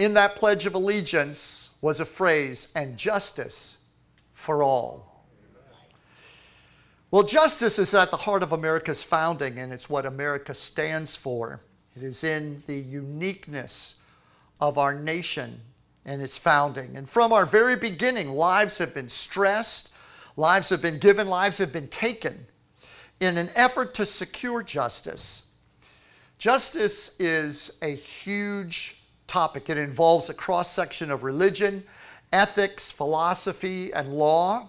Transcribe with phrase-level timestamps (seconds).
[0.00, 3.84] in that Pledge of Allegiance was a phrase, and justice
[4.32, 5.26] for all.
[7.10, 11.60] Well, justice is at the heart of America's founding, and it's what America stands for.
[11.94, 13.96] It is in the uniqueness
[14.58, 15.60] of our nation
[16.06, 16.96] and its founding.
[16.96, 19.94] And from our very beginning, lives have been stressed,
[20.34, 22.46] lives have been given, lives have been taken
[23.20, 25.52] in an effort to secure justice.
[26.38, 28.99] Justice is a huge
[29.30, 29.70] topic.
[29.70, 31.84] It involves a cross section of religion,
[32.32, 34.68] ethics, philosophy, and law.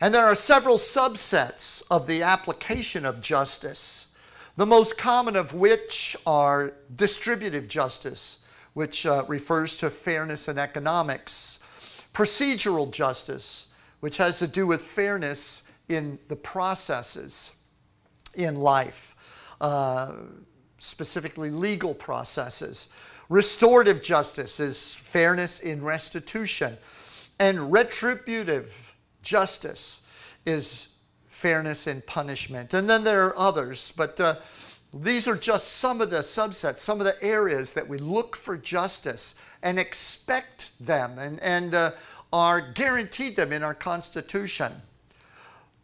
[0.00, 4.16] And there are several subsets of the application of justice,
[4.56, 11.58] the most common of which are distributive justice, which uh, refers to fairness in economics,
[12.12, 17.66] procedural justice, which has to do with fairness in the processes
[18.34, 19.16] in life,
[19.60, 20.12] uh,
[20.78, 22.92] specifically legal processes.
[23.28, 26.76] Restorative justice is fairness in restitution,
[27.38, 30.08] and retributive justice
[30.44, 32.72] is fairness in punishment.
[32.72, 34.36] And then there are others, but uh,
[34.94, 38.56] these are just some of the subsets, some of the areas that we look for
[38.56, 41.90] justice and expect them and, and uh,
[42.32, 44.72] are guaranteed them in our Constitution.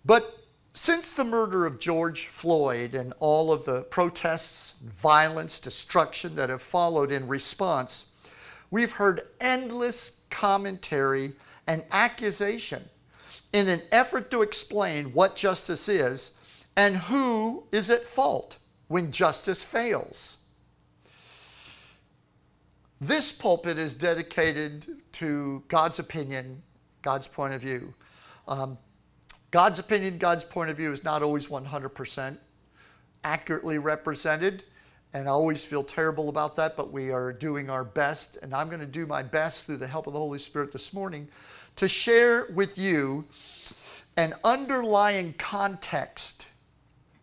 [0.04, 0.41] But
[0.72, 6.62] since the murder of George Floyd and all of the protests, violence, destruction that have
[6.62, 8.16] followed in response,
[8.70, 11.32] we've heard endless commentary
[11.66, 12.82] and accusation
[13.52, 16.40] in an effort to explain what justice is
[16.74, 18.56] and who is at fault
[18.88, 20.38] when justice fails.
[22.98, 26.62] This pulpit is dedicated to God's opinion,
[27.02, 27.92] God's point of view.
[28.48, 28.78] Um,
[29.52, 32.38] God's opinion, God's point of view is not always 100%
[33.22, 34.64] accurately represented.
[35.12, 38.38] And I always feel terrible about that, but we are doing our best.
[38.42, 40.94] And I'm going to do my best through the help of the Holy Spirit this
[40.94, 41.28] morning
[41.76, 43.26] to share with you
[44.16, 46.48] an underlying context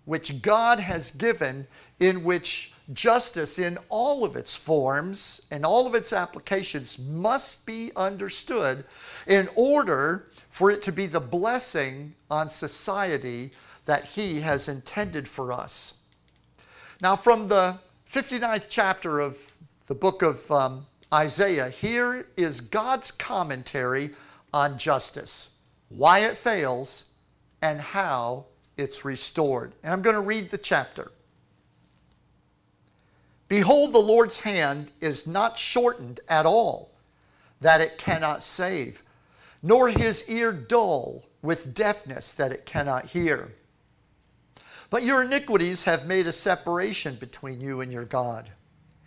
[0.06, 1.66] which God has given
[2.00, 7.92] in which justice in all of its forms and all of its applications must be
[7.96, 8.84] understood
[9.28, 13.52] in order for it to be the blessing on society
[13.86, 16.04] that He has intended for us.
[17.02, 17.80] Now, from the
[18.12, 19.56] 59th chapter of
[19.88, 24.12] the book of um, Isaiah, here is God's commentary
[24.54, 27.16] on justice, why it fails,
[27.62, 28.46] and how
[28.78, 29.74] it's restored.
[29.84, 31.12] And I'm going to read the chapter.
[33.50, 36.92] Behold, the Lord's hand is not shortened at all,
[37.60, 39.04] that it cannot save
[39.62, 43.54] nor his ear dull with deafness that it cannot hear.
[44.90, 48.50] But your iniquities have made a separation between you and your God,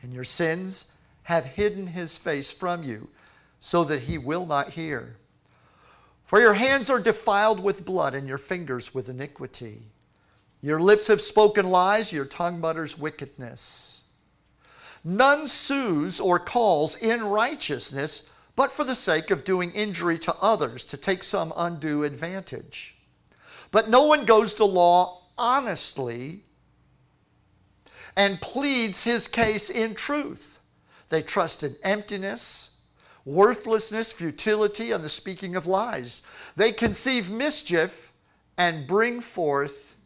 [0.03, 3.09] and your sins have hidden his face from you,
[3.59, 5.17] so that he will not hear.
[6.25, 9.79] For your hands are defiled with blood, and your fingers with iniquity.
[10.61, 13.92] Your lips have spoken lies, your tongue mutters wickedness.
[15.05, 20.85] None sues or calls in righteousness but for the sake of doing injury to others
[20.85, 22.97] to take some undue advantage.
[23.71, 26.41] But no one goes to law honestly
[28.17, 30.59] and pleads his case in truth.
[31.09, 32.81] They trust in emptiness,
[33.25, 36.23] worthlessness, futility, and the speaking of lies.
[36.57, 38.13] They conceive mischief
[38.59, 39.97] and bring forth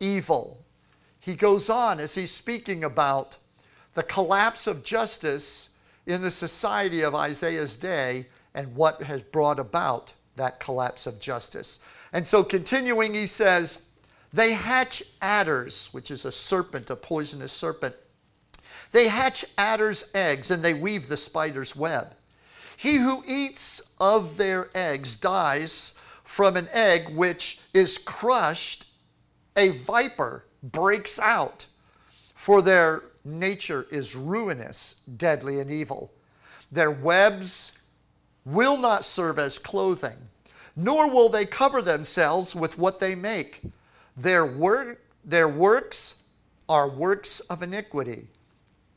[0.00, 0.64] evil.
[1.20, 3.38] He goes on as he's speaking about
[3.94, 5.76] the collapse of justice
[6.06, 11.80] in the society of Isaiah's day and what has brought about that collapse of justice.
[12.12, 13.90] And so, continuing, he says,
[14.32, 17.94] They hatch adders, which is a serpent, a poisonous serpent.
[18.90, 22.14] They hatch adders' eggs and they weave the spider's web.
[22.76, 28.86] He who eats of their eggs dies from an egg which is crushed,
[29.56, 31.66] a viper breaks out,
[32.34, 36.12] for their nature is ruinous, deadly, and evil.
[36.70, 37.82] Their webs
[38.44, 40.16] will not serve as clothing,
[40.74, 43.62] nor will they cover themselves with what they make.
[44.16, 46.28] Their, wor- their works
[46.68, 48.26] are works of iniquity,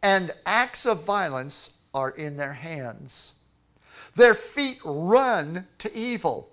[0.02, 3.42] and acts of violence are in their hands.
[4.16, 6.50] Their feet run to evil,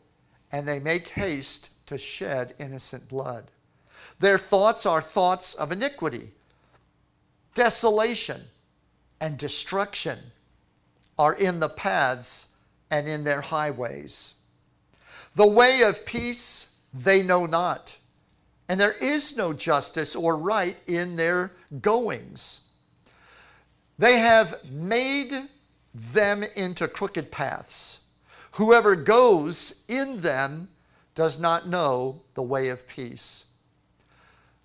[0.51, 3.45] and they make haste to shed innocent blood.
[4.19, 6.31] Their thoughts are thoughts of iniquity
[7.55, 8.41] Desolation
[9.21, 10.19] and destruction
[11.19, 12.59] are in the paths
[12.91, 14.35] and in their highways.
[15.35, 17.97] The way of peace they know not,
[18.69, 22.69] and there is no justice or right in their goings.
[23.99, 25.33] They have made
[25.95, 28.11] them into crooked paths.
[28.53, 30.69] Whoever goes in them
[31.15, 33.53] does not know the way of peace.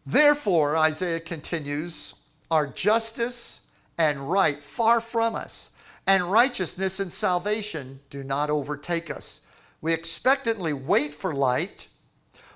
[0.05, 2.15] Therefore, Isaiah continues,
[2.49, 9.49] are justice and right far from us, and righteousness and salvation do not overtake us.
[9.81, 11.87] We expectantly wait for light,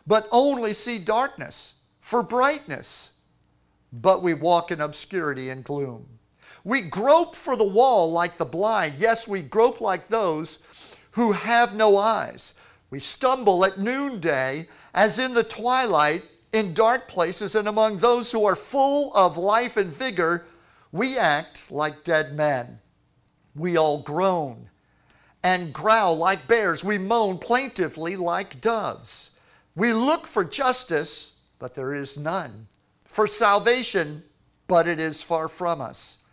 [0.08, 3.22] but only see darkness, for brightness,
[3.94, 6.08] but we walk in obscurity and gloom.
[6.64, 8.96] We grope for the wall like the blind.
[8.98, 10.66] Yes, we grope like those
[11.12, 12.60] who have no eyes.
[12.90, 16.24] We stumble at noonday, as in the twilight,
[16.54, 20.46] in dark places, and among those who are full of life and vigor,
[20.92, 22.80] we act like dead men.
[23.56, 24.70] We all groan
[25.44, 26.84] and growl like bears.
[26.84, 29.40] We moan plaintively like doves.
[29.76, 32.68] We look for justice, but there is none.
[33.06, 34.24] For salvation,
[34.68, 36.26] but it is far from us.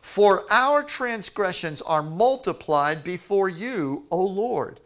[0.00, 4.80] For our transgressions are multiplied before you, O Lord,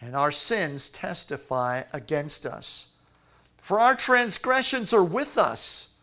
[0.00, 2.93] and our sins testify against us.
[3.64, 5.98] For our transgressions are with us,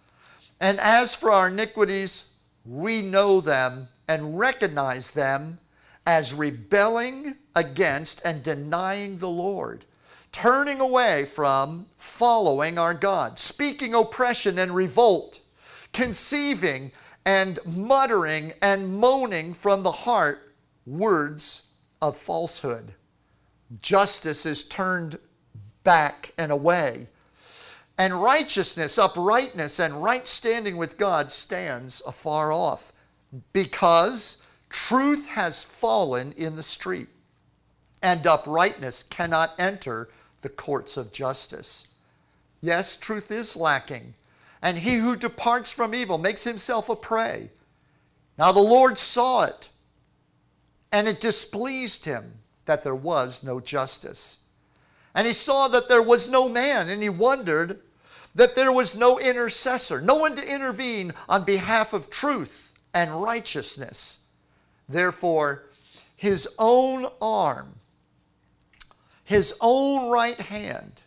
[0.60, 2.34] and as for our iniquities,
[2.66, 5.60] we know them and recognize them
[6.08, 9.86] as rebelling against and denying the Lord,
[10.32, 15.40] turning away from following our God, speaking oppression and revolt,
[15.94, 16.92] conceiving
[17.28, 20.56] and muttering and moaning from the heart
[20.88, 22.96] words of falsehood.
[23.84, 25.20] Justice is turned
[25.84, 27.08] back and away.
[27.98, 32.92] And righteousness, uprightness, and right standing with God stands afar off
[33.54, 37.10] because truth has fallen in the street,
[38.02, 40.10] and uprightness cannot enter
[40.42, 41.94] the courts of justice.
[42.62, 44.16] Yes, truth is lacking
[44.62, 47.50] and he who departs from evil makes himself a prey.
[48.38, 49.70] Now the Lord saw it,
[50.92, 52.34] and it displeased him
[52.66, 54.41] that there was no justice.
[55.14, 57.80] And he saw that there was no man, and he wondered
[58.36, 64.26] that there was no intercessor, no one to intervene on behalf of truth and righteousness.
[64.88, 65.64] Therefore,
[66.16, 67.76] his own arm,
[69.24, 71.02] his own right hand,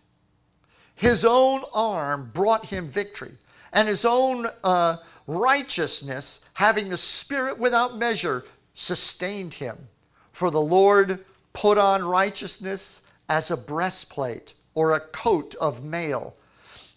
[0.94, 3.32] his own arm brought him victory
[3.72, 4.96] and his own uh,
[5.26, 9.76] righteousness, having the Spirit without measure, sustained him.
[10.32, 16.34] For the Lord put on righteousness as a breastplate or a coat of mail,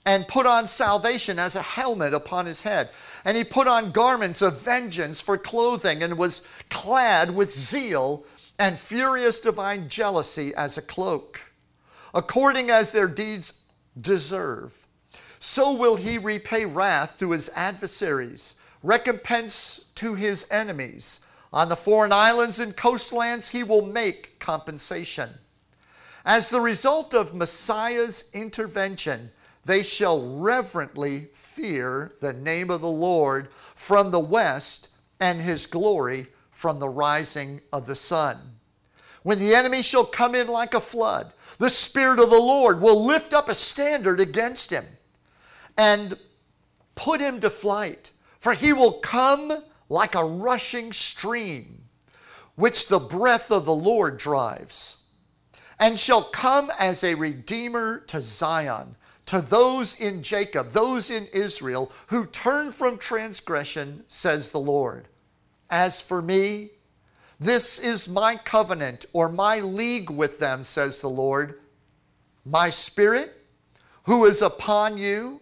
[0.05, 2.89] and put on salvation as a helmet upon his head.
[3.25, 8.25] And he put on garments of vengeance for clothing, and was clad with zeal
[8.57, 11.51] and furious divine jealousy as a cloak,
[12.13, 13.53] according as their deeds
[13.99, 14.87] deserve
[15.39, 21.21] so will he repay wrath to his adversaries, recompense to his enemies.
[21.53, 25.29] On the foreign islands and coastlands, he will make compensation.
[26.27, 29.31] As the result of Messiah's intervention,
[29.63, 34.89] they shall reverently fear the name of the Lord from the west
[35.21, 38.37] and his glory from the rising of the sun.
[39.23, 43.05] When the enemy shall come in like a flood, the Spirit of the Lord will
[43.05, 44.83] lift up a standard against him
[45.77, 46.19] and
[46.95, 51.83] put him to flight, for he will come like a rushing stream,
[52.55, 55.05] which the breath of the Lord drives,
[55.79, 61.91] and shall come as a redeemer to Zion, to those in Jacob, those in Israel
[62.07, 65.07] who turn from transgression, says the Lord.
[65.69, 66.69] As for me,
[67.39, 71.59] this is my covenant or my league with them, says the Lord.
[72.45, 73.43] My spirit,
[74.03, 75.41] who is upon you,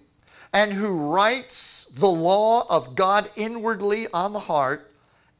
[0.51, 4.91] and who writes the law of God inwardly on the heart,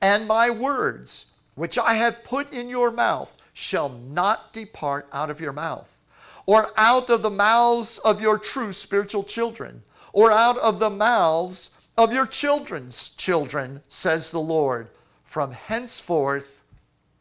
[0.01, 5.39] and my words, which I have put in your mouth, shall not depart out of
[5.39, 6.03] your mouth,
[6.45, 9.81] or out of the mouths of your true spiritual children,
[10.11, 14.89] or out of the mouths of your children's children, says the Lord,
[15.23, 16.65] from henceforth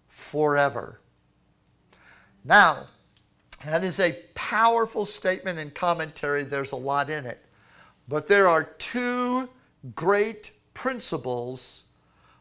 [0.09, 1.01] forever.
[2.45, 2.89] Now,
[3.65, 6.43] that is a powerful statement and commentary.
[6.43, 7.45] There's a lot in it.
[8.09, 9.49] But there are two
[9.95, 11.85] great principles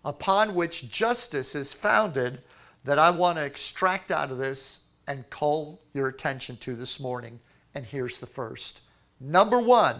[0.04, 2.42] upon which justice is founded
[2.84, 7.40] that I want to extract out of this and call your attention to this morning.
[7.76, 8.84] And here's the first.
[9.20, 9.98] Number one,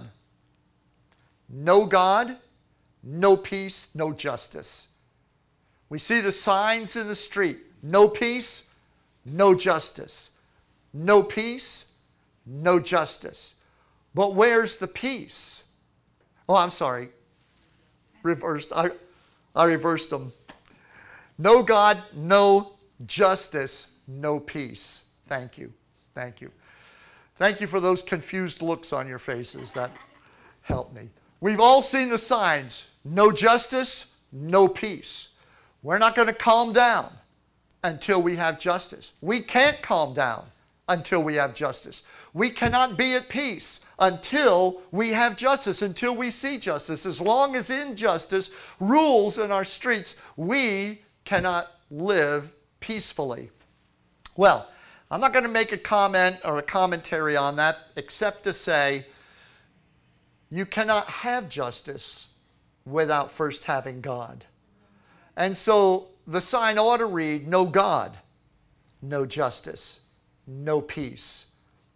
[1.50, 2.38] no God,
[3.04, 4.90] no peace, no justice.
[5.90, 8.74] We see the signs in the street no peace,
[9.26, 10.32] no justice.
[10.94, 11.98] No peace,
[12.46, 13.56] no justice.
[14.16, 15.66] But where's the peace?
[16.48, 17.10] Oh, I'm sorry.
[18.22, 18.72] Reversed.
[18.74, 18.92] I,
[19.56, 20.32] I reversed them.
[21.38, 22.73] No God, no
[23.06, 25.14] justice, no peace.
[25.28, 25.74] Thank you.
[26.14, 26.52] Thank you.
[27.38, 29.74] Thank you for those confused looks on your faces.
[29.74, 29.92] That
[30.62, 31.10] helped me.
[31.42, 35.40] We've all seen the signs no justice, no peace.
[35.82, 37.12] We're not going to calm down
[37.84, 39.14] until we have justice.
[39.22, 40.46] We can't calm down
[40.88, 42.04] until we have justice.
[42.34, 47.06] We cannot be at peace until we have justice, until we see justice.
[47.06, 53.50] As long as injustice rules in our streets, we cannot live peacefully.
[54.36, 54.70] Well,
[55.10, 59.06] I'm not going to make a comment or a commentary on that except to say
[60.52, 62.36] you cannot have justice
[62.86, 64.46] without first having God.
[65.38, 68.18] And so the sign ought to read no God,
[69.02, 70.06] no justice,
[70.46, 71.56] no peace.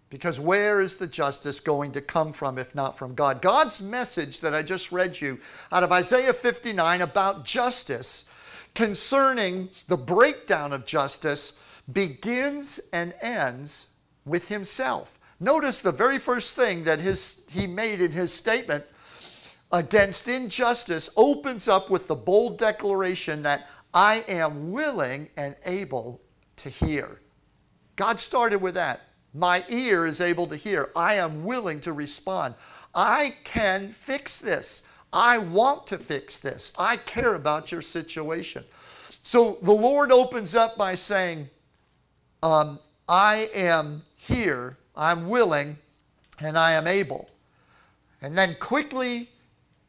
[0.10, 3.42] Because where is the justice going to come from if not from God?
[3.42, 5.40] God's message that I just read you
[5.70, 8.32] out of Isaiah 59 about justice
[8.78, 11.60] concerning the breakdown of justice
[11.92, 15.18] begins and ends with himself.
[15.40, 18.86] Notice the very first thing that his, he made in his statement
[19.72, 26.22] against injustice opens up with the bold declaration that I am willing and able
[26.58, 27.20] to hear.
[27.96, 29.02] God started with that.
[29.34, 30.92] My ear is able to hear.
[30.96, 32.54] I am willing to respond.
[32.94, 34.88] I can fix this.
[35.12, 36.72] I want to fix this.
[36.78, 38.64] I care about your situation.
[39.22, 41.50] So the Lord opens up by saying,
[42.44, 45.78] um, I am here, I'm willing,
[46.40, 47.30] and I am able.
[48.22, 49.30] And then quickly,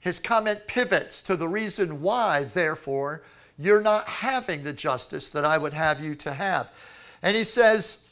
[0.01, 3.23] his comment pivots to the reason why, therefore,
[3.59, 6.73] you're not having the justice that I would have you to have.
[7.23, 8.11] And he says,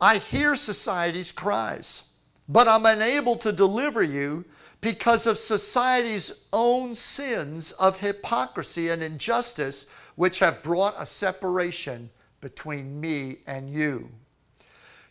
[0.00, 2.14] I hear society's cries,
[2.48, 4.44] but I'm unable to deliver you
[4.80, 13.00] because of society's own sins of hypocrisy and injustice which have brought a separation between
[13.00, 14.08] me and you.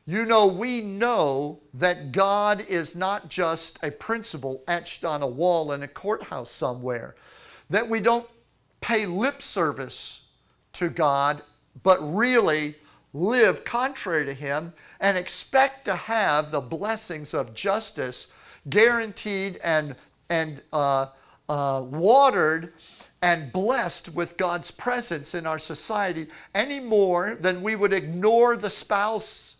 [0.05, 5.73] You know, we know that God is not just a principle etched on a wall
[5.73, 7.15] in a courthouse somewhere,
[7.69, 8.25] that we don't
[8.79, 10.31] pay lip service
[10.73, 11.41] to God,
[11.83, 12.75] but really
[13.13, 14.71] live contrary to Him
[15.01, 18.33] and expect to have the blessings of justice
[18.69, 19.95] guaranteed and,
[20.29, 21.07] and uh,
[21.49, 22.73] uh, watered
[23.21, 28.69] and blessed with God's presence in our society any more than we would ignore the
[28.69, 29.55] spouse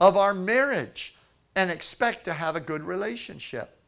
[0.00, 1.16] of our marriage
[1.54, 3.78] and expect to have a good relationship.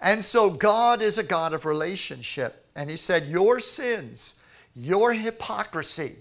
[0.00, 2.66] And so God is a God of relationship.
[2.76, 4.42] And He said, Your sins,
[4.74, 6.16] your hypocrisy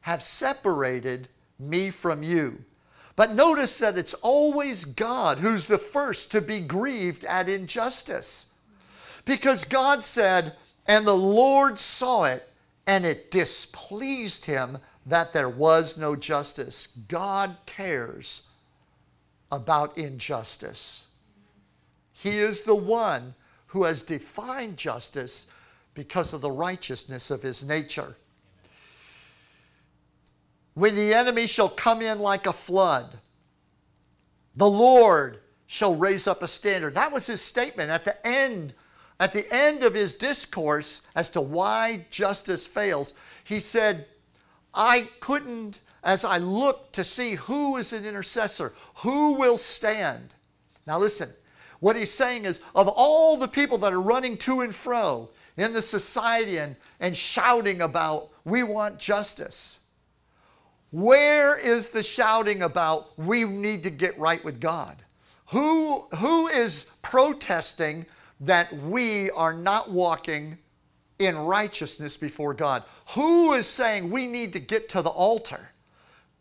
[0.00, 2.58] have separated me from you.
[3.14, 8.54] But notice that it's always God who's the first to be grieved at injustice.
[9.24, 10.54] Because God said,
[10.86, 12.48] and the Lord saw it,
[12.86, 16.86] and it displeased him that there was no justice.
[17.08, 18.50] God cares
[19.50, 21.08] about injustice.
[22.12, 23.34] He is the one
[23.68, 25.46] who has defined justice
[25.94, 28.16] because of the righteousness of his nature.
[30.74, 33.18] When the enemy shall come in like a flood,
[34.56, 36.94] the Lord shall raise up a standard.
[36.94, 38.74] That was his statement at the end
[39.22, 43.14] at the end of his discourse as to why justice fails,
[43.44, 44.06] he said,
[44.74, 50.34] I couldn't, as I looked to see who is an intercessor, who will stand.
[50.88, 51.30] Now, listen,
[51.78, 55.72] what he's saying is of all the people that are running to and fro in
[55.72, 59.81] the society and, and shouting about, we want justice,
[60.92, 65.02] where is the shouting about, we need to get right with God?
[65.46, 68.06] Who, who is protesting
[68.40, 70.58] that we are not walking
[71.18, 72.82] in righteousness before God.
[73.10, 75.72] Who is saying we need to get to the altar?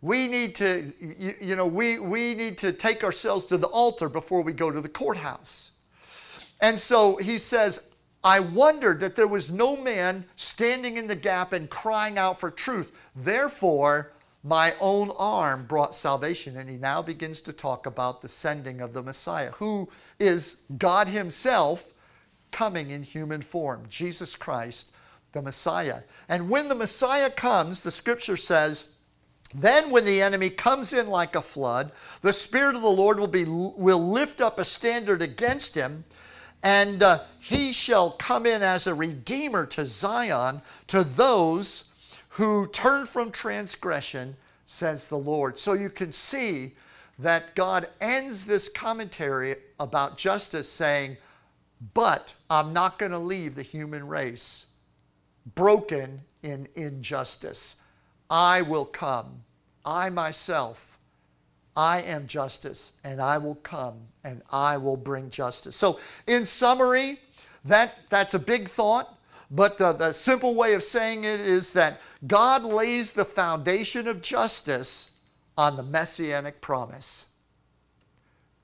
[0.01, 4.09] We need to, you, you, know, we, we need to take ourselves to the altar
[4.09, 5.71] before we go to the courthouse.
[6.59, 7.91] And so he says,
[8.23, 12.49] I wondered that there was no man standing in the gap and crying out for
[12.49, 12.91] truth.
[13.15, 14.11] Therefore,
[14.43, 16.57] my own arm brought salvation.
[16.57, 21.07] And he now begins to talk about the sending of the Messiah, who is God
[21.07, 21.93] Himself
[22.51, 24.95] coming in human form, Jesus Christ,
[25.31, 26.01] the Messiah.
[26.27, 28.97] And when the Messiah comes, the scripture says,
[29.53, 33.27] then when the enemy comes in like a flood, the Spirit of the Lord will,
[33.27, 36.05] be, will lift up a standard against him,
[36.63, 41.90] and uh, he shall come in as a redeemer to Zion, to those
[42.35, 44.35] who turn from transgression,
[44.65, 45.57] says the Lord.
[45.57, 46.75] So you can see
[47.19, 51.17] that God ends this commentary about justice saying,
[51.93, 54.73] But I'm not going to leave the human race
[55.55, 57.81] broken in injustice.
[58.29, 59.43] I will come.
[59.83, 60.99] I myself,
[61.75, 65.75] I am justice, and I will come and I will bring justice.
[65.75, 67.17] So, in summary,
[67.65, 69.17] that, that's a big thought,
[69.51, 74.21] but uh, the simple way of saying it is that God lays the foundation of
[74.21, 75.19] justice
[75.57, 77.33] on the messianic promise.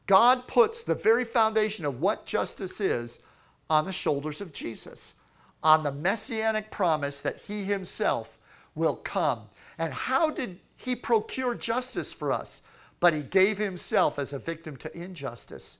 [0.05, 3.25] God puts the very foundation of what justice is
[3.69, 5.15] on the shoulders of Jesus,
[5.61, 8.37] on the messianic promise that he himself
[8.73, 9.41] will come.
[9.77, 12.61] And how did he procure justice for us?
[13.01, 15.79] But he gave himself as a victim to injustice.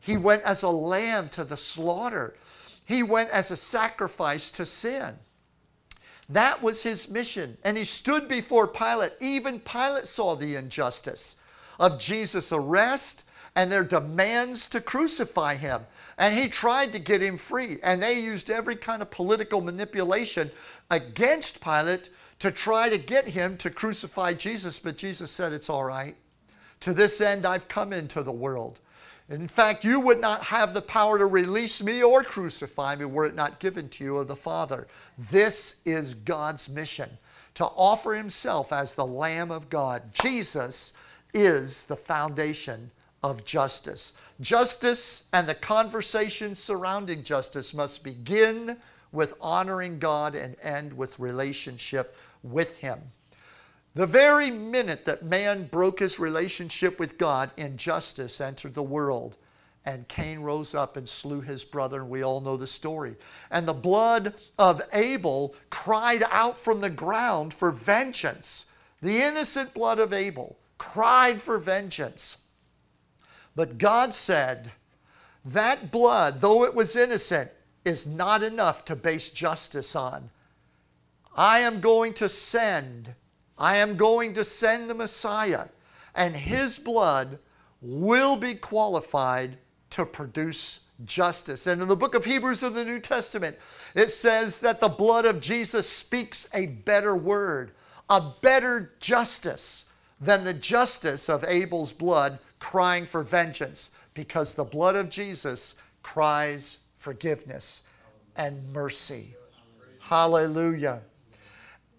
[0.00, 2.36] He went as a lamb to the slaughter.
[2.88, 5.16] He went as a sacrifice to sin.
[6.30, 7.58] That was his mission.
[7.62, 9.12] And he stood before Pilate.
[9.20, 11.36] Even Pilate saw the injustice
[11.78, 15.82] of Jesus' arrest and their demands to crucify him.
[16.16, 17.78] And he tried to get him free.
[17.82, 20.50] And they used every kind of political manipulation
[20.90, 24.78] against Pilate to try to get him to crucify Jesus.
[24.78, 26.16] But Jesus said, It's all right.
[26.80, 28.80] To this end, I've come into the world.
[29.28, 33.26] In fact, you would not have the power to release me or crucify me were
[33.26, 34.88] it not given to you of the Father.
[35.18, 37.10] This is God's mission
[37.54, 40.14] to offer himself as the Lamb of God.
[40.14, 40.94] Jesus
[41.34, 42.90] is the foundation
[43.22, 44.18] of justice.
[44.40, 48.76] Justice and the conversation surrounding justice must begin
[49.12, 53.00] with honoring God and end with relationship with Him.
[53.98, 59.36] The very minute that man broke his relationship with God, injustice entered the world.
[59.84, 63.16] And Cain rose up and slew his brother, and we all know the story.
[63.50, 68.70] And the blood of Abel cried out from the ground for vengeance.
[69.02, 72.46] The innocent blood of Abel cried for vengeance.
[73.56, 74.70] But God said,
[75.44, 77.50] that blood, though it was innocent,
[77.84, 80.30] is not enough to base justice on.
[81.36, 83.14] I am going to send,
[83.58, 85.66] I am going to send the Messiah,
[86.14, 87.38] and his blood
[87.80, 89.56] will be qualified
[89.90, 91.66] to produce justice.
[91.66, 93.56] And in the book of Hebrews of the New Testament,
[93.94, 97.72] it says that the blood of Jesus speaks a better word,
[98.08, 104.96] a better justice than the justice of Abel's blood crying for vengeance because the blood
[104.96, 107.88] of Jesus cries forgiveness
[108.36, 109.34] and mercy.
[110.00, 111.02] Hallelujah.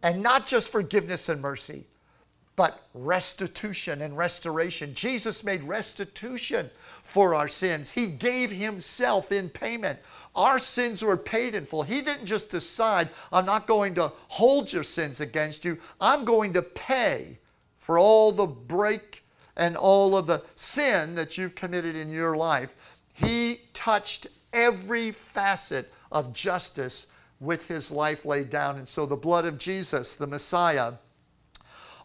[0.02, 1.86] And not just forgiveness and mercy,
[2.56, 4.94] but restitution and restoration.
[4.94, 6.70] Jesus made restitution
[7.02, 7.92] for our sins.
[7.92, 9.98] He gave Himself in payment.
[10.36, 11.84] Our sins were paid in full.
[11.84, 16.52] He didn't just decide, I'm not going to hold your sins against you, I'm going
[16.52, 17.40] to pay
[17.78, 19.24] for all the break
[19.56, 22.98] and all of the sin that you've committed in your life.
[23.14, 28.78] He touched every facet of justice with his life laid down.
[28.78, 30.94] And so the blood of Jesus, the Messiah,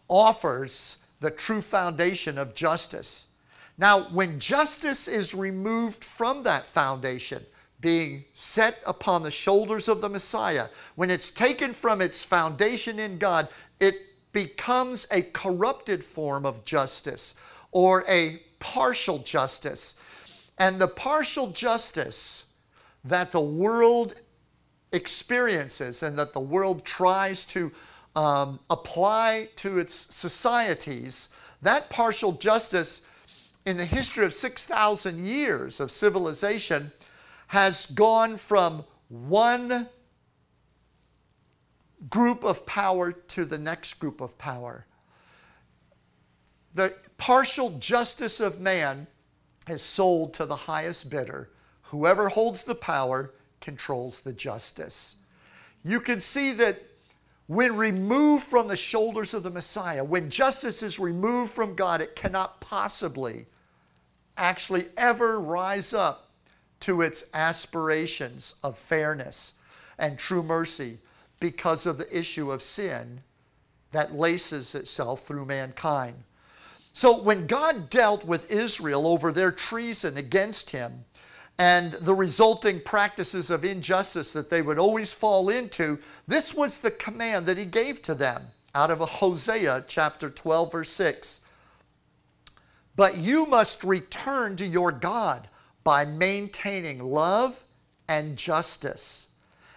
[0.07, 3.31] offers the true foundation of justice.
[3.77, 7.43] Now, when justice is removed from that foundation,
[7.81, 13.17] being set upon the shoulders of the Messiah, when it's taken from its foundation in
[13.17, 13.95] God, it
[14.31, 17.39] becomes a corrupted form of justice
[17.71, 20.01] or a partial justice.
[20.57, 22.53] And the partial justice
[23.03, 24.15] that the world
[24.95, 27.71] experiences and that the world tries to
[28.15, 33.01] um, apply to its societies, that partial justice
[33.65, 36.91] in the history of 6,000 years of civilization
[37.47, 39.87] has gone from one
[42.09, 44.85] group of power to the next group of power.
[46.73, 49.07] The partial justice of man
[49.67, 51.49] is sold to the highest bidder.
[51.83, 53.31] Whoever holds the power
[53.65, 55.15] controls the justice.
[55.83, 56.81] You can see that
[57.47, 62.15] when removed from the shoulders of the Messiah, when justice is removed from God, it
[62.15, 63.47] cannot possibly
[64.37, 66.29] actually ever rise up
[66.81, 69.55] to its aspirations of fairness
[69.97, 70.99] and true mercy
[71.39, 73.21] because of the issue of sin
[73.91, 76.15] that laces itself through mankind.
[76.93, 81.05] So when God dealt with Israel over their treason against him
[81.57, 86.91] and the resulting practices of injustice that they would always fall into, this was the
[86.91, 91.41] command that he gave to them out of Hosea chapter 12, verse 6.
[92.95, 95.47] But you must return to your God
[95.83, 97.63] by maintaining love
[98.07, 99.33] and justice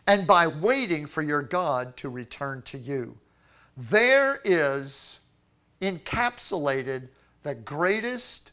[0.07, 3.17] and by waiting for your God to return to you.
[3.77, 5.21] There is
[5.81, 7.09] encapsulated
[7.43, 8.51] the greatest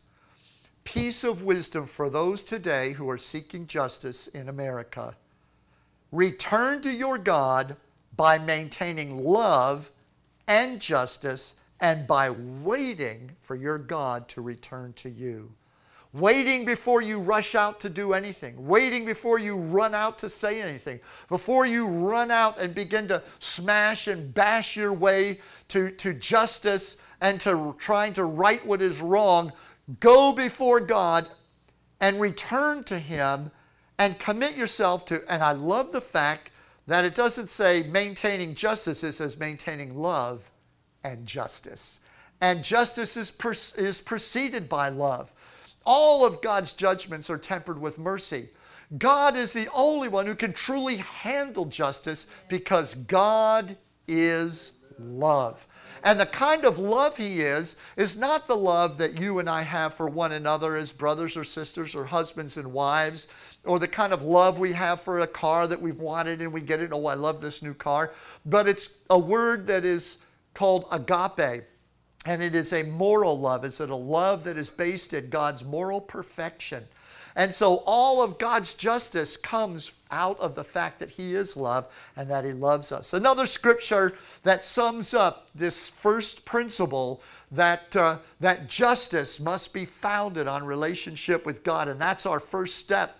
[0.85, 5.17] piece of wisdom for those today who are seeking justice in America.
[6.11, 7.75] Return to your God
[8.15, 9.91] by maintaining love
[10.47, 15.51] and justice and by waiting for your God to return to you.
[16.13, 20.61] Waiting before you rush out to do anything, waiting before you run out to say
[20.61, 26.13] anything, before you run out and begin to smash and bash your way to, to
[26.13, 29.51] justice and to trying to right what is wrong,
[29.99, 31.29] go before God
[32.01, 33.51] and return to Him
[33.97, 35.23] and commit yourself to.
[35.31, 36.51] And I love the fact
[36.87, 40.51] that it doesn't say maintaining justice, it says maintaining love
[41.03, 42.01] and justice.
[42.41, 45.33] And justice is, per- is preceded by love.
[45.85, 48.49] All of God's judgments are tempered with mercy.
[48.97, 55.65] God is the only one who can truly handle justice because God is love.
[56.03, 59.63] And the kind of love He is, is not the love that you and I
[59.63, 63.27] have for one another as brothers or sisters or husbands and wives,
[63.63, 66.61] or the kind of love we have for a car that we've wanted and we
[66.61, 66.91] get it.
[66.93, 68.11] Oh, I love this new car.
[68.45, 70.17] But it's a word that is
[70.53, 71.63] called agape.
[72.27, 73.63] And it is a moral love.
[73.63, 76.87] It's a love that is based in God's moral perfection.
[77.35, 81.93] And so all of God's justice comes out of the fact that He is love
[82.15, 83.13] and that He loves us.
[83.13, 87.21] Another scripture that sums up this first principle
[87.51, 92.77] that, uh, that justice must be founded on relationship with God, and that's our first
[92.77, 93.19] step.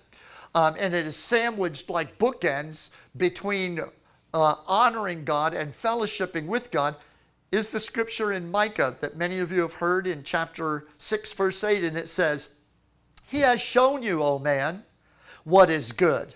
[0.53, 3.81] Um, and it is sandwiched like bookends between
[4.33, 6.95] uh, honoring God and fellowshipping with God
[7.51, 11.63] is the scripture in Micah that many of you have heard in chapter 6, verse
[11.63, 12.54] 8, and it says,
[13.27, 14.83] He has shown you, O man,
[15.43, 16.35] what is good.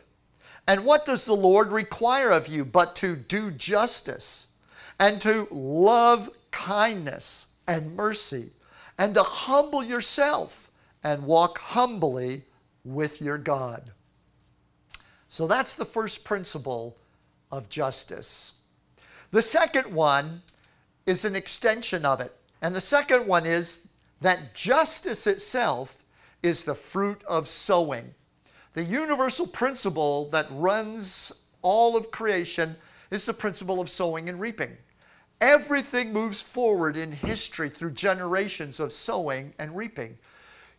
[0.68, 4.56] And what does the Lord require of you but to do justice
[5.00, 8.52] and to love kindness and mercy
[8.98, 10.70] and to humble yourself
[11.04, 12.44] and walk humbly
[12.84, 13.92] with your God?
[15.28, 16.98] So that's the first principle
[17.52, 18.62] of justice.
[19.32, 20.42] The second one
[21.06, 22.36] is an extension of it.
[22.62, 23.90] And the second one is
[24.22, 25.99] that justice itself
[26.42, 28.14] is the fruit of sowing.
[28.74, 32.76] The universal principle that runs all of creation
[33.12, 34.78] is the principle of sowing and reaping.
[35.42, 40.18] Everything moves forward in history through generations of sowing and reaping.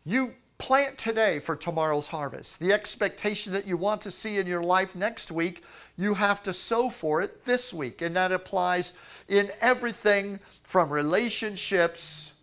[0.04, 2.60] You plant today for tomorrow's harvest.
[2.60, 5.64] The expectation that you want to see in your life next week,
[5.96, 8.02] you have to sow for it this week.
[8.02, 8.92] And that applies
[9.28, 12.42] in everything from relationships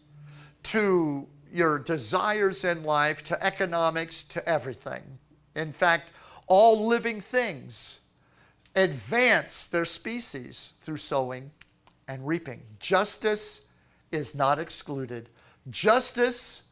[0.63, 5.01] to your desires in life to economics to everything.
[5.55, 6.11] In fact,
[6.45, 8.01] all living things
[8.75, 11.51] advance their species through sowing
[12.07, 12.61] and reaping.
[12.79, 13.67] Justice
[14.11, 15.29] is not excluded.
[15.69, 16.71] Justice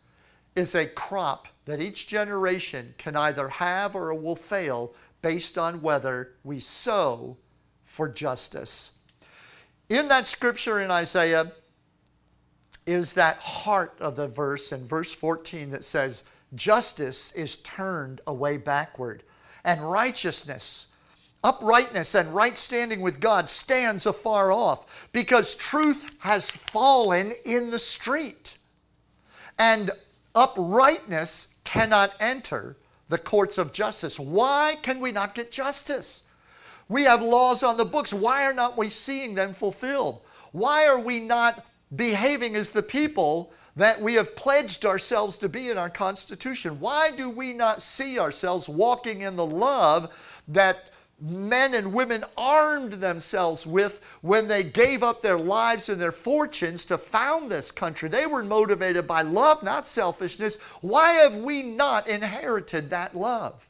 [0.56, 6.34] is a crop that each generation can either have or will fail based on whether
[6.44, 7.36] we sow
[7.84, 9.00] for justice.
[9.90, 11.52] In that scripture in Isaiah
[12.86, 18.58] is that heart of the verse in verse 14 that says, Justice is turned away
[18.58, 19.24] backward,
[19.64, 20.88] and righteousness,
[21.44, 27.80] uprightness, and right standing with God stands afar off, because truth has fallen in the
[27.80, 28.58] street.
[29.58, 29.92] And
[30.34, 32.78] uprightness cannot enter
[33.10, 34.20] the courts of justice.
[34.20, 36.24] Why can we not get justice?
[36.88, 38.14] We have laws on the books.
[38.14, 40.22] Why are not we seeing them fulfilled?
[40.52, 45.70] Why are we not behaving as the people that we have pledged ourselves to be
[45.70, 46.80] in our Constitution?
[46.80, 52.94] Why do we not see ourselves walking in the love that men and women armed
[52.94, 58.10] themselves with when they gave up their lives and their fortunes to found this country.
[58.10, 60.58] They were motivated by love, not selfishness.
[60.82, 63.70] Why have we not inherited that love?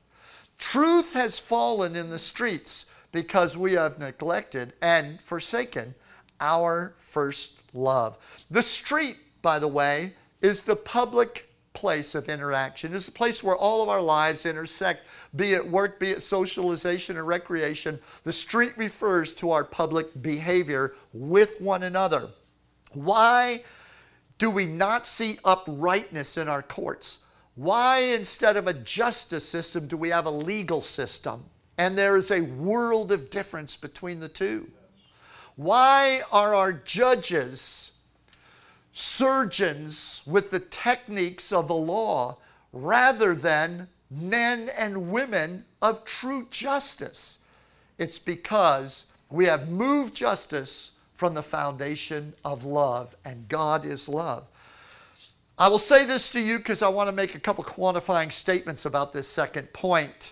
[0.58, 5.94] Truth has fallen in the streets because we have neglected and forsaken
[6.40, 8.46] our first love.
[8.52, 12.94] The street, by the way, is the public place of interaction.
[12.94, 17.18] It's the place where all of our lives intersect, be it work, be it socialization
[17.18, 18.00] or recreation.
[18.24, 22.30] The street refers to our public behavior with one another.
[22.94, 23.64] Why
[24.38, 27.26] do we not see uprightness in our courts?
[27.56, 31.44] Why, instead of a justice system, do we have a legal system?
[31.78, 34.70] And there is a world of difference between the two.
[35.56, 37.92] Why are our judges
[38.98, 42.38] surgeons with the techniques of the law
[42.72, 47.40] rather than men and women of true justice.
[47.98, 54.48] It's because we have moved justice from the foundation of love, and God is love.
[55.58, 58.86] I will say this to you because I want to make a couple quantifying statements
[58.86, 60.32] about this second point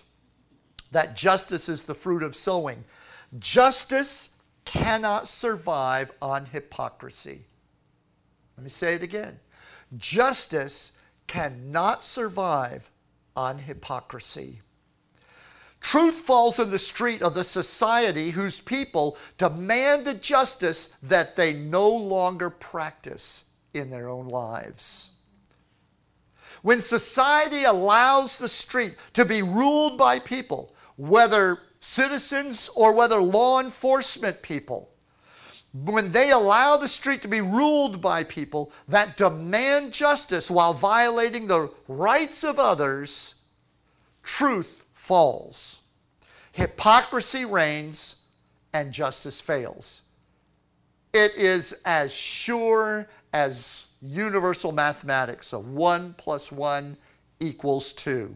[0.94, 2.86] that justice is the fruit of sowing.
[3.40, 4.33] Justice
[4.66, 7.42] cannot survive on hypocrisy.
[8.58, 9.40] Let me say it again.
[9.98, 12.90] Justice cannot survive
[13.36, 14.62] on hypocrisy.
[15.80, 21.54] Truth falls in the street of the society whose people demand a justice that they
[21.54, 25.12] no longer practice in their own lives.
[26.62, 33.60] When society allows the street to be ruled by people, whether citizens or whether law
[33.60, 34.90] enforcement people,
[35.74, 41.48] when they allow the street to be ruled by people that demand justice while violating
[41.48, 43.44] the rights of others,
[44.22, 45.82] truth falls.
[46.54, 48.28] Hypocrisy reigns
[48.72, 50.04] and justice fails.
[51.12, 56.96] It is as sure as universal mathematics of 1 plus 1
[57.40, 58.36] equals 2.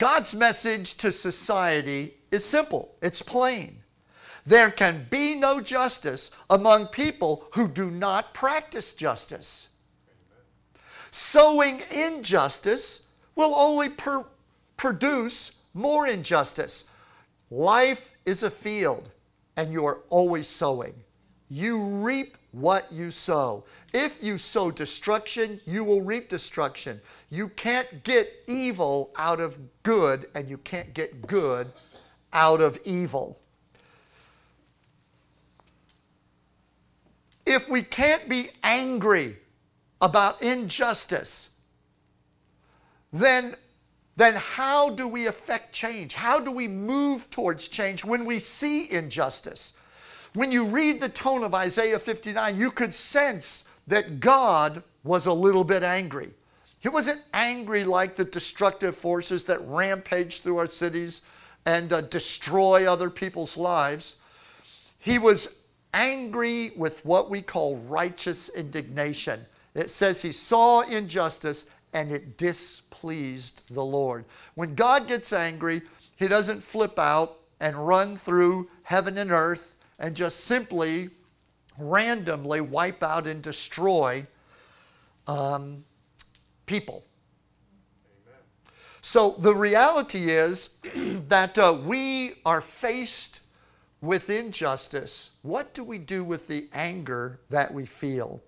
[0.00, 3.82] God's message to society is simple, it's plain.
[4.46, 9.68] There can be no justice among people who do not practice justice.
[11.10, 14.24] Sowing injustice will only per-
[14.78, 16.90] produce more injustice.
[17.50, 19.10] Life is a field,
[19.54, 20.94] and you are always sowing.
[21.50, 23.64] You reap what you sow.
[23.92, 27.00] If you sow destruction, you will reap destruction.
[27.30, 31.72] You can't get evil out of good, and you can't get good
[32.32, 33.38] out of evil.
[37.46, 39.36] If we can't be angry
[40.00, 41.50] about injustice,
[43.12, 43.56] then,
[44.16, 46.14] then how do we affect change?
[46.14, 49.74] How do we move towards change when we see injustice?
[50.34, 55.32] When you read the tone of Isaiah 59, you could sense that God was a
[55.32, 56.30] little bit angry.
[56.78, 61.22] He wasn't angry like the destructive forces that rampage through our cities
[61.66, 64.16] and uh, destroy other people's lives.
[64.98, 65.62] He was
[65.92, 69.44] angry with what we call righteous indignation.
[69.74, 74.24] It says he saw injustice and it displeased the Lord.
[74.54, 75.82] When God gets angry,
[76.16, 81.10] he doesn't flip out and run through heaven and earth and just simply
[81.78, 84.26] randomly wipe out and destroy
[85.26, 85.84] um,
[86.66, 87.04] people.
[88.26, 88.40] Amen.
[89.02, 90.70] So the reality is
[91.28, 93.40] that uh, we are faced
[94.00, 95.36] with injustice.
[95.42, 98.42] What do we do with the anger that we feel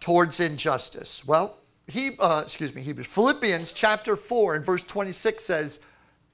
[0.00, 1.26] towards injustice?
[1.26, 5.80] Well, he, uh, excuse me, Hebrews, Philippians chapter 4 and verse 26 says,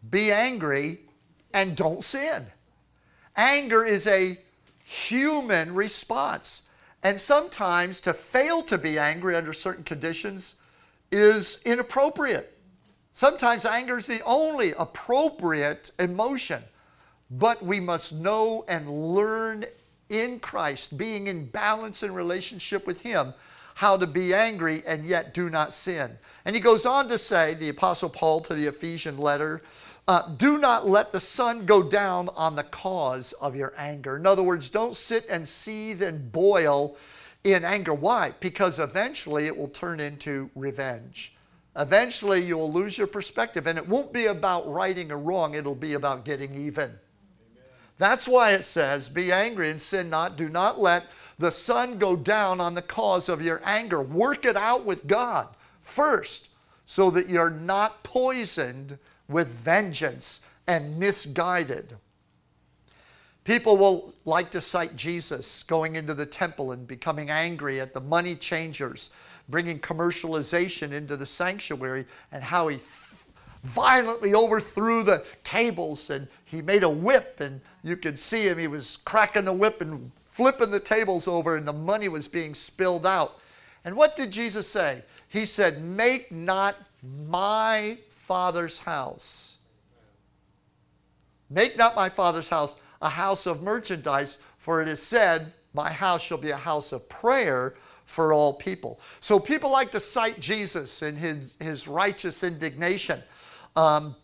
[0.09, 1.01] Be angry
[1.53, 2.47] and don't sin.
[3.39, 4.37] Anger is a
[4.85, 6.69] human response.
[7.03, 10.61] And sometimes to fail to be angry under certain conditions
[11.13, 12.59] is inappropriate.
[13.13, 16.63] Sometimes anger is the only appropriate emotion.
[17.31, 19.65] But we must know and learn
[20.09, 23.35] in Christ, being in balance and relationship with Him,
[23.75, 26.11] how to be angry and yet do not sin.
[26.45, 29.63] And he goes on to say, the Apostle Paul to the Ephesian letter,
[30.09, 34.17] uh, do not let the sun go down on the cause of your anger.
[34.17, 36.97] In other words, don't sit and seethe and boil
[37.45, 37.93] in anger.
[37.93, 38.33] Why?
[38.41, 41.35] Because eventually it will turn into revenge.
[41.77, 45.75] Eventually you will lose your perspective, and it won't be about righting a wrong, it'll
[45.75, 46.99] be about getting even.
[47.99, 50.39] That's why it says, Be angry and sin not.
[50.39, 51.05] Do not let
[51.39, 54.01] the sun go down on the cause of your anger.
[54.03, 55.49] Work it out with God
[55.83, 56.51] first
[56.87, 61.97] so that you're not poisoned with vengeance and misguided.
[63.45, 68.01] People will like to cite Jesus going into the temple and becoming angry at the
[68.01, 69.11] money changers,
[69.49, 72.79] bringing commercialization into the sanctuary, and how he
[73.65, 78.59] violently overthrew the tables and he made a whip, and you could see him.
[78.59, 82.55] He was cracking the whip and flipping the tables over, and the money was being
[82.55, 83.41] spilled out.
[83.85, 85.03] And what did Jesus say?
[85.29, 86.77] He said, Make not
[87.27, 89.57] my Father's house.
[91.49, 96.21] Make not my Father's house a house of merchandise, for it is said, My house
[96.21, 99.01] shall be a house of prayer for all people.
[99.21, 103.23] So people like to cite Jesus in his, his righteous indignation.
[103.75, 104.15] Um,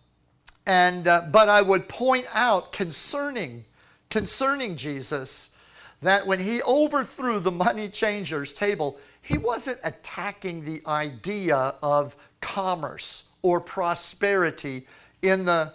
[0.66, 3.64] and, uh, but I would point out concerning,
[4.10, 5.58] concerning Jesus
[6.02, 13.30] that when he overthrew the money changers' table, he wasn't attacking the idea of commerce
[13.44, 14.86] or prosperity
[15.20, 15.70] in the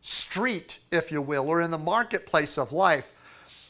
[0.00, 3.12] street, if you will, or in the marketplace of life.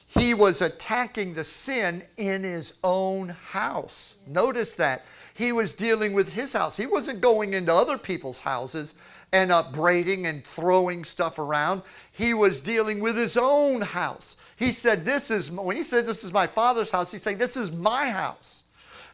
[0.07, 4.17] he was attacking the sin in his own house.
[4.27, 5.05] Notice that.
[5.35, 6.77] He was dealing with his house.
[6.77, 8.95] He wasn't going into other people's houses
[9.33, 11.83] and upbraiding and throwing stuff around.
[12.11, 14.37] He was dealing with his own house.
[14.57, 17.57] He said, This is, when he said, This is my father's house, he's saying, This
[17.57, 18.65] is my house.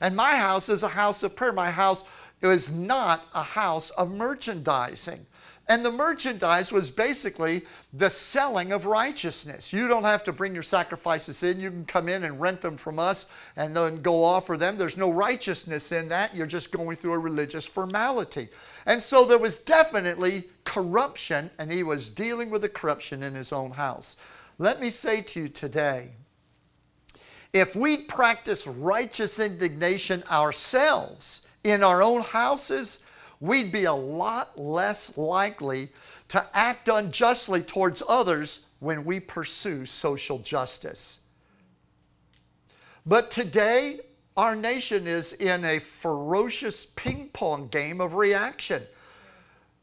[0.01, 1.53] And my house is a house of prayer.
[1.53, 2.05] My house
[2.42, 5.27] is not a house of merchandising.
[5.68, 9.72] And the merchandise was basically the selling of righteousness.
[9.72, 11.59] You don't have to bring your sacrifices in.
[11.59, 14.79] You can come in and rent them from us and then go offer them.
[14.79, 16.37] There's no righteousness in that.
[16.37, 18.49] You're just going through a religious formality.
[18.87, 23.53] And so there was definitely corruption, and he was dealing with the corruption in his
[23.53, 24.16] own house.
[24.59, 26.11] Let me say to you today
[27.53, 33.05] if we practice righteous indignation ourselves in our own houses,
[33.40, 35.88] we'd be a lot less likely
[36.29, 41.26] to act unjustly towards others when we pursue social justice.
[43.05, 44.00] But today,
[44.37, 48.83] our nation is in a ferocious ping pong game of reaction.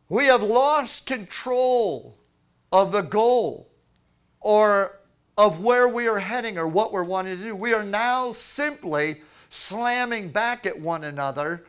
[0.08, 2.18] We have lost control
[2.72, 3.70] of the goal
[4.40, 5.00] or
[5.38, 7.56] of where we are heading or what we're wanting to do.
[7.56, 11.66] We are now simply slamming back at one another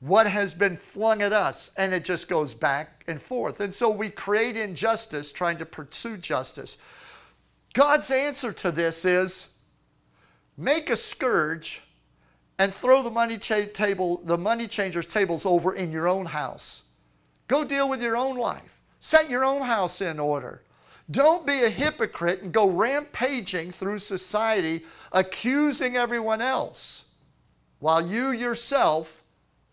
[0.00, 3.60] what has been flung at us, and it just goes back and forth.
[3.60, 6.78] And so we create injustice trying to pursue justice.
[7.72, 9.58] God's answer to this is
[10.56, 11.82] make a scourge
[12.58, 16.90] and throw the money cha- table, the money changers' tables over in your own house.
[17.48, 18.80] Go deal with your own life.
[19.00, 20.62] Set your own house in order.
[21.10, 27.10] Don't be a hypocrite and go rampaging through society accusing everyone else
[27.80, 29.22] while you yourself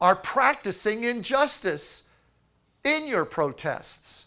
[0.01, 2.09] are practicing injustice
[2.83, 4.25] in your protests.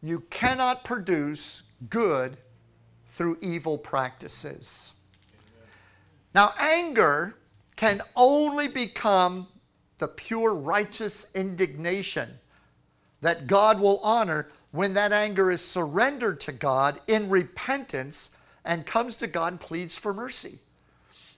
[0.00, 2.36] You cannot produce good
[3.06, 4.94] through evil practices.
[6.34, 7.34] Now, anger
[7.74, 9.48] can only become
[9.98, 12.28] the pure righteous indignation
[13.22, 19.16] that God will honor when that anger is surrendered to God in repentance and comes
[19.16, 20.58] to God and pleads for mercy.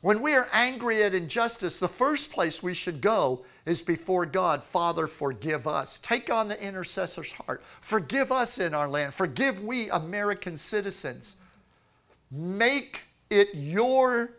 [0.01, 4.63] When we are angry at injustice, the first place we should go is before God.
[4.63, 5.99] Father, forgive us.
[5.99, 7.63] Take on the intercessor's heart.
[7.81, 9.13] Forgive us in our land.
[9.13, 11.37] Forgive we, American citizens.
[12.31, 14.35] Make it your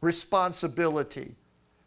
[0.00, 1.34] responsibility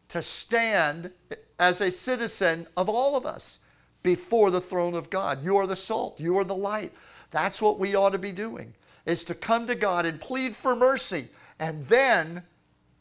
[0.09, 1.11] to stand
[1.57, 3.59] as a citizen of all of us
[4.03, 5.43] before the throne of God.
[5.43, 6.91] You are the salt, you are the light.
[7.31, 8.73] That's what we ought to be doing,
[9.05, 11.27] is to come to God and plead for mercy.
[11.59, 12.43] And then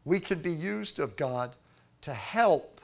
[0.08, 1.54] we can be used of God
[2.00, 2.80] to help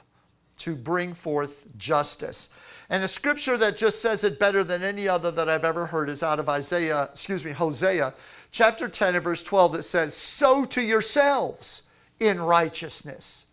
[0.57, 2.55] to bring forth justice.
[2.89, 6.07] And a scripture that just says it better than any other that I've ever heard
[6.07, 8.13] is out of Isaiah, excuse me, Hosea,
[8.51, 13.47] chapter 10 and verse 12 that says, Sow to yourselves in righteousness,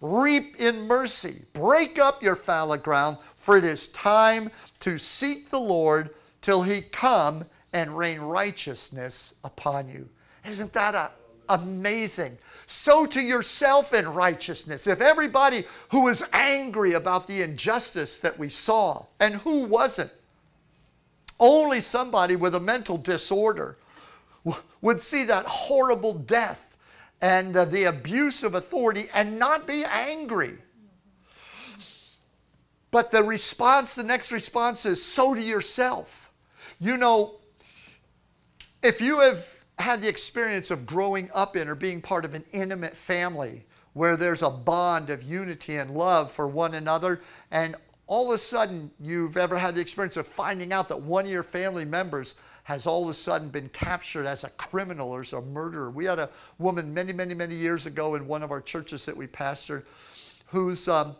[0.00, 5.60] reap in mercy, break up your fallow ground, for it is time to seek the
[5.60, 10.08] Lord till he come and rain righteousness upon you.
[10.44, 11.10] Isn't that a,
[11.48, 12.36] amazing?
[12.72, 14.86] Sow to yourself in righteousness.
[14.86, 20.10] If everybody who was angry about the injustice that we saw, and who wasn't,
[21.38, 23.76] only somebody with a mental disorder
[24.80, 26.76] would see that horrible death
[27.20, 30.58] and uh, the abuse of authority and not be angry.
[32.90, 36.30] But the response, the next response is sow to yourself.
[36.78, 37.36] You know,
[38.82, 42.44] if you have had the experience of growing up in or being part of an
[42.52, 48.30] intimate family where there's a bond of unity and love for one another, and all
[48.30, 51.42] of a sudden you've ever had the experience of finding out that one of your
[51.42, 55.40] family members has all of a sudden been captured as a criminal or as a
[55.40, 55.90] murderer.
[55.90, 59.16] We had a woman many, many, many years ago in one of our churches that
[59.16, 59.82] we pastored
[60.46, 61.16] who's, um,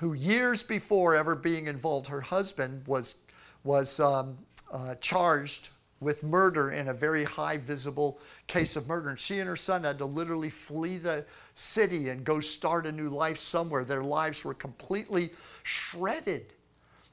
[0.00, 3.16] who years before ever being involved, her husband was,
[3.62, 4.38] was um,
[4.72, 9.10] uh, charged with murder in a very high visible case of murder.
[9.10, 12.92] And she and her son had to literally flee the city and go start a
[12.92, 13.84] new life somewhere.
[13.84, 15.30] Their lives were completely
[15.62, 16.46] shredded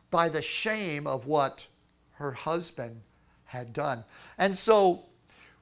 [0.10, 1.68] by the shame of what
[2.14, 3.02] her husband
[3.46, 4.04] had done.
[4.38, 5.04] And so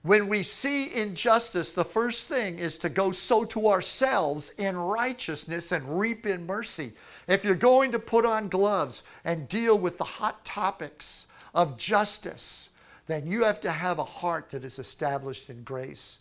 [0.04, 5.72] when we see injustice, the first thing is to go sow to ourselves in righteousness
[5.72, 6.92] and reap in mercy.
[7.28, 11.26] If you're going to put on gloves and deal with the hot topics
[11.56, 12.70] of justice,
[13.08, 16.20] then you have to have a heart that is established in grace.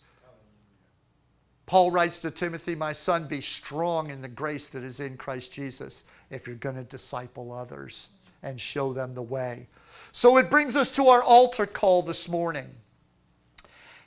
[1.65, 5.51] Paul writes to Timothy, My son, be strong in the grace that is in Christ
[5.51, 8.09] Jesus if you're going to disciple others
[8.43, 9.67] and show them the way.
[10.11, 12.67] So it brings us to our altar call this morning.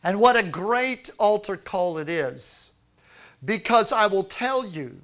[0.04, 2.72] And what a great altar call it is.
[3.44, 5.00] Because I will tell you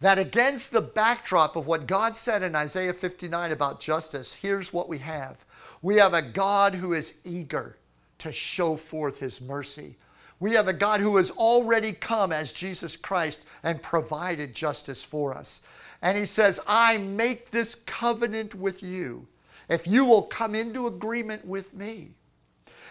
[0.00, 4.88] that against the backdrop of what God said in Isaiah 59 about justice, here's what
[4.88, 5.44] we have
[5.82, 7.78] we have a God who is eager
[8.18, 9.96] to show forth his mercy.
[10.38, 15.34] We have a God who has already come as Jesus Christ and provided justice for
[15.34, 15.66] us.
[16.02, 19.26] And he says, I make this covenant with you
[19.68, 22.10] if you will come into agreement with me.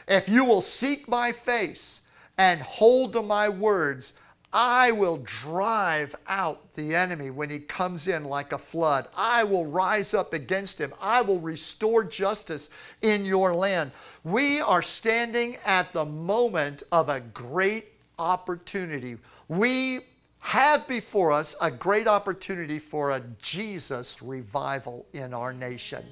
[0.07, 2.07] If you will seek my face
[2.37, 4.13] and hold to my words,
[4.57, 9.09] I will drive out the enemy when he comes in like a flood.
[9.13, 10.93] I will rise up against him.
[11.01, 12.69] I will restore justice
[13.01, 13.91] in your land.
[14.23, 17.87] We are standing at the moment of a great
[18.17, 19.17] opportunity.
[19.49, 19.99] We
[20.39, 26.05] have before us a great opportunity for a Jesus revival in our nation.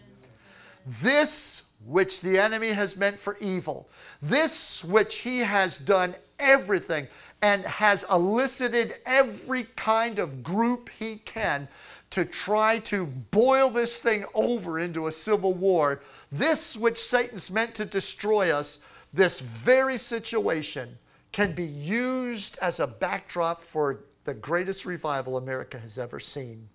[0.85, 3.87] This which the enemy has meant for evil,
[4.21, 7.07] this which he has done everything
[7.43, 11.67] and has elicited every kind of group he can
[12.09, 15.99] to try to boil this thing over into a civil war.
[16.31, 18.79] This, which Satan's meant to destroy us,
[19.11, 20.97] this very situation
[21.33, 26.69] can be used as a backdrop for the greatest revival America has ever seen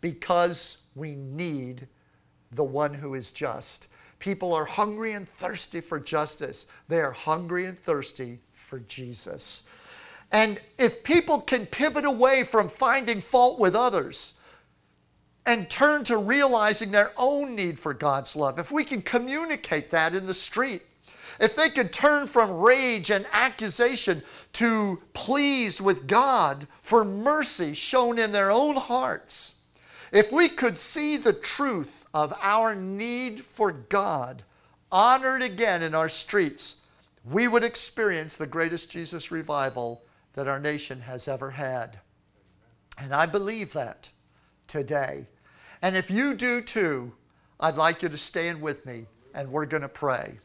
[0.00, 1.88] because we need
[2.52, 3.88] the one who is just.
[4.20, 6.68] People are hungry and thirsty for justice.
[6.86, 8.38] They are hungry and thirsty
[8.74, 9.68] for Jesus.
[10.32, 14.40] And if people can pivot away from finding fault with others
[15.46, 20.12] and turn to realizing their own need for God's love, if we can communicate that
[20.12, 20.82] in the street,
[21.38, 28.18] if they could turn from rage and accusation to pleas with God for mercy shown
[28.18, 29.62] in their own hearts,
[30.10, 34.42] if we could see the truth of our need for God
[34.90, 36.83] honored again in our streets,
[37.24, 40.02] we would experience the greatest Jesus revival
[40.34, 42.00] that our nation has ever had.
[42.98, 44.10] And I believe that
[44.66, 45.28] today.
[45.80, 47.14] And if you do too,
[47.58, 50.38] I'd like you to stand with me and we're going to pray.